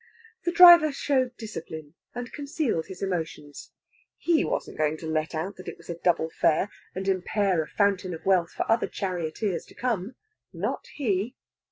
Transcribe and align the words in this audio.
The 0.45 0.51
driver 0.51 0.91
showed 0.91 1.37
discipline, 1.37 1.93
and 2.15 2.33
concealed 2.33 2.87
his 2.87 3.03
emotions. 3.03 3.71
He 4.17 4.43
wasn't 4.43 4.79
going 4.79 4.97
to 4.97 5.05
let 5.05 5.35
out 5.35 5.57
that 5.57 5.67
it 5.67 5.77
was 5.77 5.91
a 5.91 5.99
double 5.99 6.31
fare, 6.31 6.71
and 6.95 7.07
impair 7.07 7.61
a 7.61 7.67
fountain 7.67 8.15
of 8.15 8.25
wealth 8.25 8.49
for 8.49 8.65
other 8.67 8.87
charioteers 8.87 9.63
to 9.65 9.75
come. 9.75 10.15
Not 10.53 10.87
he! 10.95 11.35